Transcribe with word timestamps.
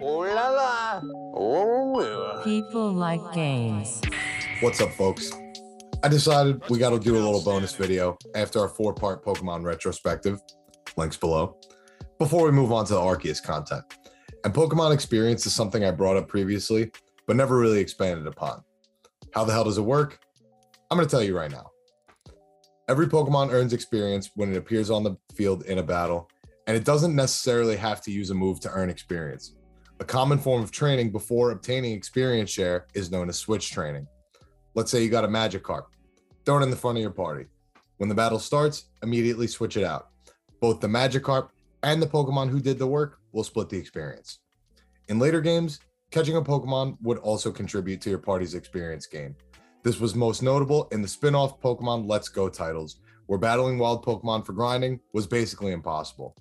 Ooh 0.00 0.32
la 0.32 0.48
la. 0.50 1.00
Ooh. 1.36 2.42
People 2.44 2.92
like 2.92 3.20
games. 3.32 4.00
What's 4.60 4.80
up, 4.80 4.92
folks? 4.92 5.32
I 6.04 6.08
decided 6.08 6.62
we 6.70 6.78
got 6.78 6.90
to 6.90 7.00
do 7.00 7.16
a 7.16 7.18
little 7.18 7.42
bonus 7.42 7.74
video 7.74 8.16
after 8.36 8.60
our 8.60 8.68
four 8.68 8.94
part 8.94 9.24
Pokemon 9.24 9.64
retrospective. 9.64 10.40
Links 10.96 11.16
below. 11.16 11.58
Before 12.18 12.44
we 12.44 12.52
move 12.52 12.70
on 12.70 12.84
to 12.86 12.94
the 12.94 13.00
Arceus 13.00 13.42
content. 13.42 13.82
And 14.44 14.54
Pokemon 14.54 14.94
experience 14.94 15.46
is 15.46 15.52
something 15.52 15.84
I 15.84 15.90
brought 15.90 16.16
up 16.16 16.28
previously, 16.28 16.92
but 17.26 17.34
never 17.34 17.58
really 17.58 17.80
expanded 17.80 18.28
upon. 18.28 18.62
How 19.34 19.44
the 19.44 19.52
hell 19.52 19.64
does 19.64 19.78
it 19.78 19.82
work? 19.82 20.20
I'm 20.92 20.96
going 20.96 21.08
to 21.08 21.10
tell 21.10 21.24
you 21.24 21.36
right 21.36 21.50
now. 21.50 21.70
Every 22.88 23.08
Pokemon 23.08 23.52
earns 23.52 23.72
experience 23.72 24.30
when 24.36 24.52
it 24.52 24.56
appears 24.56 24.90
on 24.90 25.02
the 25.02 25.16
field 25.34 25.64
in 25.64 25.78
a 25.78 25.82
battle, 25.82 26.30
and 26.68 26.76
it 26.76 26.84
doesn't 26.84 27.16
necessarily 27.16 27.76
have 27.76 28.00
to 28.02 28.12
use 28.12 28.30
a 28.30 28.34
move 28.34 28.60
to 28.60 28.70
earn 28.70 28.90
experience. 28.90 29.54
A 30.00 30.04
common 30.04 30.38
form 30.38 30.62
of 30.62 30.70
training 30.70 31.10
before 31.10 31.50
obtaining 31.50 31.92
experience 31.92 32.50
share 32.50 32.86
is 32.94 33.10
known 33.10 33.28
as 33.28 33.36
switch 33.36 33.72
training. 33.72 34.06
Let's 34.74 34.92
say 34.92 35.02
you 35.02 35.10
got 35.10 35.24
a 35.24 35.28
magic 35.28 35.64
Magikarp, 35.64 35.86
throw 36.44 36.60
it 36.60 36.62
in 36.62 36.70
the 36.70 36.76
front 36.76 36.98
of 36.98 37.02
your 37.02 37.10
party. 37.10 37.46
When 37.96 38.08
the 38.08 38.14
battle 38.14 38.38
starts, 38.38 38.90
immediately 39.02 39.48
switch 39.48 39.76
it 39.76 39.82
out. 39.82 40.10
Both 40.60 40.78
the 40.78 40.86
Magikarp 40.86 41.48
and 41.82 42.00
the 42.00 42.06
Pokemon 42.06 42.48
who 42.48 42.60
did 42.60 42.78
the 42.78 42.86
work 42.86 43.18
will 43.32 43.42
split 43.42 43.68
the 43.70 43.76
experience. 43.76 44.38
In 45.08 45.18
later 45.18 45.40
games, 45.40 45.80
catching 46.12 46.36
a 46.36 46.42
Pokemon 46.42 46.96
would 47.02 47.18
also 47.18 47.50
contribute 47.50 48.00
to 48.02 48.10
your 48.10 48.20
party's 48.20 48.54
experience 48.54 49.06
gain. 49.06 49.34
This 49.82 49.98
was 49.98 50.14
most 50.14 50.44
notable 50.44 50.86
in 50.92 51.02
the 51.02 51.08
spin 51.08 51.34
off 51.34 51.60
Pokemon 51.60 52.08
Let's 52.08 52.28
Go 52.28 52.48
titles, 52.48 53.00
where 53.26 53.38
battling 53.38 53.78
wild 53.78 54.04
Pokemon 54.04 54.46
for 54.46 54.52
grinding 54.52 55.00
was 55.12 55.26
basically 55.26 55.72
impossible. 55.72 56.36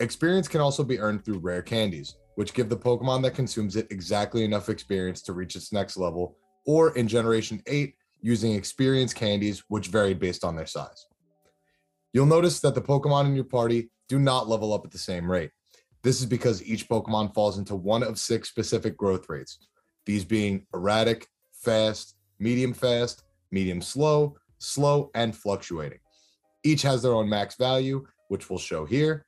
Experience 0.00 0.48
can 0.48 0.60
also 0.60 0.82
be 0.82 0.98
earned 0.98 1.24
through 1.24 1.38
rare 1.38 1.62
candies, 1.62 2.16
which 2.36 2.54
give 2.54 2.68
the 2.68 2.76
Pokemon 2.76 3.22
that 3.22 3.34
consumes 3.34 3.76
it 3.76 3.88
exactly 3.90 4.44
enough 4.44 4.68
experience 4.68 5.22
to 5.22 5.32
reach 5.32 5.56
its 5.56 5.72
next 5.72 5.96
level, 5.96 6.36
or 6.66 6.94
in 6.96 7.08
Generation 7.08 7.60
8, 7.66 7.94
using 8.20 8.52
experience 8.52 9.12
candies, 9.12 9.64
which 9.68 9.88
varied 9.88 10.20
based 10.20 10.44
on 10.44 10.54
their 10.54 10.66
size. 10.66 11.06
You'll 12.12 12.26
notice 12.26 12.60
that 12.60 12.74
the 12.74 12.82
Pokemon 12.82 13.26
in 13.26 13.34
your 13.34 13.44
party 13.44 13.90
do 14.08 14.18
not 14.18 14.48
level 14.48 14.72
up 14.72 14.84
at 14.84 14.90
the 14.90 14.98
same 14.98 15.30
rate. 15.30 15.50
This 16.02 16.20
is 16.20 16.26
because 16.26 16.62
each 16.62 16.88
Pokemon 16.88 17.34
falls 17.34 17.58
into 17.58 17.74
one 17.74 18.02
of 18.02 18.18
six 18.18 18.48
specific 18.48 18.96
growth 18.96 19.28
rates, 19.28 19.58
these 20.04 20.24
being 20.24 20.66
erratic, 20.72 21.26
fast, 21.52 22.16
medium 22.38 22.72
fast, 22.72 23.24
medium 23.50 23.80
slow, 23.80 24.36
slow, 24.58 25.10
and 25.14 25.34
fluctuating. 25.34 25.98
Each 26.62 26.82
has 26.82 27.02
their 27.02 27.14
own 27.14 27.28
max 27.28 27.56
value, 27.56 28.06
which 28.28 28.50
we'll 28.50 28.58
show 28.58 28.84
here, 28.84 29.24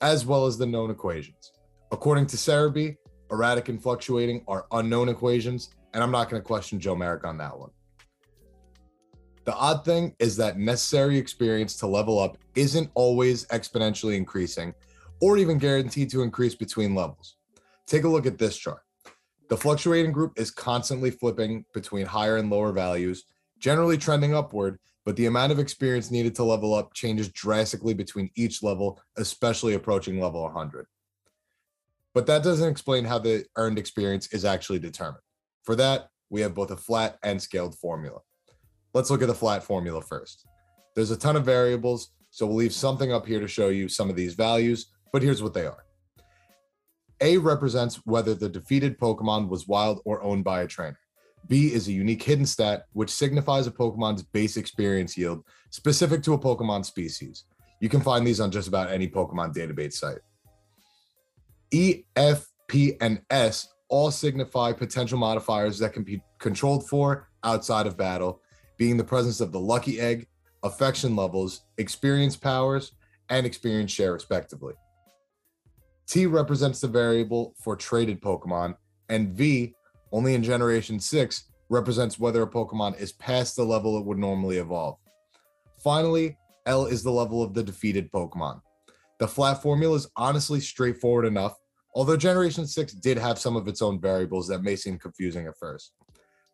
as 0.00 0.26
well 0.26 0.46
as 0.46 0.58
the 0.58 0.66
known 0.66 0.90
equations. 0.90 1.52
According 1.90 2.26
to 2.26 2.36
Serebii, 2.36 2.96
erratic 3.30 3.68
and 3.68 3.82
fluctuating 3.82 4.44
are 4.46 4.66
unknown 4.72 5.08
equations, 5.08 5.70
and 5.94 6.02
I'm 6.02 6.10
not 6.10 6.28
going 6.28 6.40
to 6.40 6.46
question 6.46 6.78
Joe 6.78 6.94
Merrick 6.94 7.24
on 7.24 7.38
that 7.38 7.58
one. 7.58 7.70
The 9.44 9.54
odd 9.54 9.84
thing 9.84 10.14
is 10.18 10.36
that 10.36 10.58
necessary 10.58 11.16
experience 11.16 11.76
to 11.76 11.86
level 11.86 12.18
up 12.18 12.36
isn't 12.54 12.90
always 12.92 13.46
exponentially 13.46 14.16
increasing 14.16 14.74
or 15.20 15.38
even 15.38 15.56
guaranteed 15.56 16.10
to 16.10 16.22
increase 16.22 16.54
between 16.54 16.94
levels. 16.94 17.36
Take 17.86 18.04
a 18.04 18.08
look 18.08 18.26
at 18.26 18.36
this 18.36 18.58
chart. 18.58 18.82
The 19.48 19.56
fluctuating 19.56 20.12
group 20.12 20.38
is 20.38 20.50
constantly 20.50 21.10
flipping 21.10 21.64
between 21.72 22.04
higher 22.04 22.36
and 22.36 22.50
lower 22.50 22.72
values, 22.72 23.24
generally 23.58 23.96
trending 23.96 24.34
upward, 24.34 24.78
but 25.06 25.16
the 25.16 25.24
amount 25.24 25.52
of 25.52 25.58
experience 25.58 26.10
needed 26.10 26.34
to 26.34 26.44
level 26.44 26.74
up 26.74 26.92
changes 26.92 27.30
drastically 27.30 27.94
between 27.94 28.28
each 28.34 28.62
level, 28.62 29.00
especially 29.16 29.72
approaching 29.72 30.20
level 30.20 30.42
100. 30.42 30.86
But 32.18 32.26
that 32.26 32.42
doesn't 32.42 32.68
explain 32.68 33.04
how 33.04 33.20
the 33.20 33.44
earned 33.54 33.78
experience 33.78 34.32
is 34.32 34.44
actually 34.44 34.80
determined. 34.80 35.22
For 35.62 35.76
that, 35.76 36.08
we 36.30 36.40
have 36.40 36.52
both 36.52 36.72
a 36.72 36.76
flat 36.76 37.16
and 37.22 37.40
scaled 37.40 37.78
formula. 37.78 38.18
Let's 38.92 39.08
look 39.08 39.22
at 39.22 39.28
the 39.28 39.36
flat 39.36 39.62
formula 39.62 40.02
first. 40.02 40.44
There's 40.96 41.12
a 41.12 41.16
ton 41.16 41.36
of 41.36 41.44
variables, 41.44 42.08
so 42.32 42.44
we'll 42.44 42.56
leave 42.56 42.72
something 42.72 43.12
up 43.12 43.24
here 43.24 43.38
to 43.38 43.46
show 43.46 43.68
you 43.68 43.88
some 43.88 44.10
of 44.10 44.16
these 44.16 44.34
values, 44.34 44.86
but 45.12 45.22
here's 45.22 45.44
what 45.44 45.54
they 45.54 45.64
are. 45.64 45.84
A 47.20 47.38
represents 47.38 48.04
whether 48.04 48.34
the 48.34 48.48
defeated 48.48 48.98
Pokemon 48.98 49.48
was 49.48 49.68
wild 49.68 50.02
or 50.04 50.20
owned 50.20 50.42
by 50.42 50.62
a 50.62 50.66
trainer. 50.66 50.98
B 51.46 51.72
is 51.72 51.86
a 51.86 51.92
unique 51.92 52.24
hidden 52.24 52.46
stat, 52.46 52.86
which 52.94 53.10
signifies 53.10 53.68
a 53.68 53.70
Pokemon's 53.70 54.24
base 54.24 54.56
experience 54.56 55.16
yield 55.16 55.44
specific 55.70 56.24
to 56.24 56.32
a 56.32 56.38
Pokemon 56.40 56.84
species. 56.84 57.44
You 57.80 57.88
can 57.88 58.00
find 58.00 58.26
these 58.26 58.40
on 58.40 58.50
just 58.50 58.66
about 58.66 58.90
any 58.90 59.06
Pokemon 59.06 59.54
database 59.54 59.92
site. 59.92 60.18
E, 61.70 62.04
F, 62.16 62.46
P, 62.68 62.94
and 63.00 63.20
S 63.30 63.68
all 63.88 64.10
signify 64.10 64.72
potential 64.72 65.18
modifiers 65.18 65.78
that 65.78 65.92
can 65.92 66.02
be 66.02 66.22
controlled 66.38 66.88
for 66.88 67.28
outside 67.44 67.86
of 67.86 67.96
battle, 67.96 68.40
being 68.76 68.96
the 68.96 69.04
presence 69.04 69.40
of 69.40 69.52
the 69.52 69.60
lucky 69.60 69.98
egg, 70.00 70.26
affection 70.62 71.16
levels, 71.16 71.62
experience 71.78 72.36
powers, 72.36 72.92
and 73.30 73.46
experience 73.46 73.90
share, 73.90 74.12
respectively. 74.12 74.74
T 76.06 76.26
represents 76.26 76.80
the 76.80 76.88
variable 76.88 77.54
for 77.62 77.76
traded 77.76 78.20
Pokemon, 78.20 78.74
and 79.08 79.30
V, 79.34 79.74
only 80.12 80.34
in 80.34 80.42
Generation 80.42 80.98
6, 80.98 81.44
represents 81.68 82.18
whether 82.18 82.42
a 82.42 82.50
Pokemon 82.50 82.98
is 82.98 83.12
past 83.12 83.56
the 83.56 83.64
level 83.64 83.98
it 83.98 84.04
would 84.04 84.18
normally 84.18 84.56
evolve. 84.56 84.96
Finally, 85.82 86.36
L 86.66 86.86
is 86.86 87.02
the 87.02 87.10
level 87.10 87.42
of 87.42 87.54
the 87.54 87.62
defeated 87.62 88.10
Pokemon. 88.10 88.60
The 89.18 89.28
flat 89.28 89.62
formula 89.62 89.96
is 89.96 90.08
honestly 90.16 90.60
straightforward 90.60 91.24
enough, 91.24 91.56
although 91.94 92.16
Generation 92.16 92.66
6 92.66 92.92
did 92.94 93.18
have 93.18 93.38
some 93.38 93.56
of 93.56 93.66
its 93.66 93.82
own 93.82 94.00
variables 94.00 94.46
that 94.48 94.62
may 94.62 94.76
seem 94.76 94.98
confusing 94.98 95.46
at 95.46 95.58
first. 95.58 95.92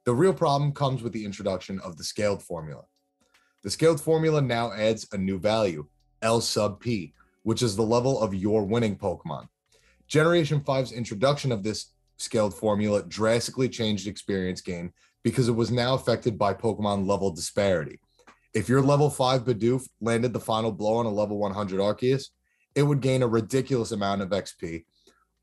The 0.07 0.15
real 0.15 0.33
problem 0.33 0.73
comes 0.73 1.03
with 1.03 1.13
the 1.13 1.25
introduction 1.25 1.79
of 1.81 1.97
the 1.97 2.05
scaled 2.05 2.43
formula. 2.43 2.85
The 3.63 3.71
scaled 3.71 4.01
formula 4.01 4.41
now 4.41 4.73
adds 4.73 5.07
a 5.13 5.19
new 5.19 5.39
value, 5.39 5.87
L 6.23 6.41
sub 6.41 6.81
P, 6.81 7.13
which 7.43 7.63
is 7.63 7.77
the 7.77 7.83
level 7.83 8.21
of 8.21 8.35
your 8.35 8.65
winning 8.65 8.97
Pokemon. 8.97 9.49
Generation 10.09 10.61
5's 10.61 10.93
introduction 10.93 11.53
of 11.53 11.63
this 11.63 11.93
scaled 12.17 12.55
formula 12.55 13.03
drastically 13.03 13.69
changed 13.69 14.07
experience 14.07 14.61
gain 14.61 14.93
because 15.23 15.49
it 15.49 15.53
was 15.53 15.71
now 15.71 15.95
affected 15.95 16.39
by 16.39 16.55
Pokemon 16.55 17.07
level 17.07 17.31
disparity. 17.31 17.99
If 18.55 18.69
your 18.69 18.83
level 18.83 19.11
5 19.11 19.45
Bidoof 19.45 19.87
landed 20.01 20.33
the 20.33 20.41
final 20.41 20.73
blow 20.73 20.97
on 20.97 21.07
a 21.07 21.11
level 21.11 21.39
100 21.39 21.81
Arceus, 21.81 22.27
it 22.75 22.83
would 22.83 23.01
gain 23.01 23.23
a 23.23 23.29
ridiculous 23.29 23.93
amount 23.93 24.23
of 24.23 24.31
XP, 24.31 24.85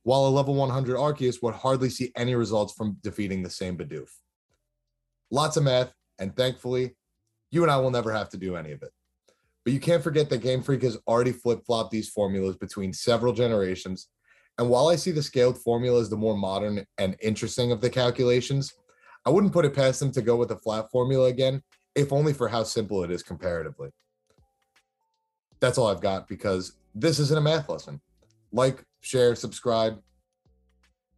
while 0.04 0.26
a 0.26 0.30
level 0.30 0.56
100 0.56 0.98
Arceus 0.98 1.42
would 1.42 1.54
hardly 1.54 1.90
see 1.90 2.12
any 2.16 2.36
results 2.36 2.74
from 2.74 2.98
defeating 3.02 3.44
the 3.44 3.50
same 3.50 3.78
Bidoof. 3.78 4.10
Lots 5.30 5.58
of 5.58 5.64
math, 5.64 5.94
and 6.20 6.36
thankfully, 6.36 6.96
you 7.52 7.64
and 7.64 7.72
I 7.72 7.78
will 7.78 7.92
never 7.92 8.12
have 8.12 8.30
to 8.30 8.38
do 8.38 8.56
any 8.56 8.72
of 8.72 8.82
it. 8.82 8.92
But 9.64 9.74
you 9.74 9.80
can't 9.80 10.04
forget 10.04 10.30
that 10.30 10.40
Game 10.40 10.64
Freak 10.64 10.82
has 10.84 10.98
already 11.08 11.32
flip 11.32 11.66
flopped 11.66 11.92
these 11.92 12.10
formulas 12.10 12.56
between 12.56 12.94
several 12.94 13.32
generations. 13.34 14.08
And 14.58 14.70
while 14.70 14.88
I 14.88 14.96
see 14.96 15.12
the 15.12 15.22
scaled 15.22 15.58
formula 15.58 16.02
as 16.02 16.10
the 16.10 16.18
more 16.18 16.36
modern 16.36 16.86
and 16.98 17.16
interesting 17.22 17.72
of 17.72 17.80
the 17.80 17.90
calculations, 17.90 18.74
I 19.26 19.30
wouldn't 19.30 19.54
put 19.54 19.66
it 19.66 19.76
past 19.76 20.00
them 20.00 20.12
to 20.14 20.22
go 20.22 20.36
with 20.36 20.50
the 20.50 20.58
flat 20.58 20.90
formula 20.92 21.28
again, 21.28 21.62
if 21.96 22.12
only 22.12 22.34
for 22.34 22.48
how 22.48 22.64
simple 22.64 23.04
it 23.04 23.12
is 23.12 23.22
comparatively. 23.22 23.92
That's 25.60 25.78
all 25.78 25.88
I've 25.88 26.02
got 26.02 26.28
because 26.28 26.74
this 26.94 27.20
isn't 27.20 27.38
a 27.38 27.42
math 27.42 27.70
lesson. 27.70 28.02
Like, 28.52 28.84
share, 29.02 29.36
subscribe, 29.36 30.02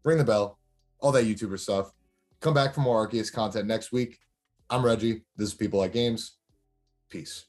ring 0.03 0.17
the 0.17 0.23
bell, 0.23 0.59
all 0.99 1.11
that 1.11 1.25
YouTuber 1.25 1.59
stuff. 1.59 1.91
Come 2.39 2.53
back 2.53 2.73
for 2.73 2.81
more 2.81 3.07
Arceus 3.07 3.31
content 3.31 3.67
next 3.67 3.91
week. 3.91 4.19
I'm 4.69 4.83
Reggie. 4.85 5.23
This 5.35 5.49
is 5.49 5.53
People 5.53 5.79
Like 5.79 5.93
Games. 5.93 6.37
Peace. 7.09 7.45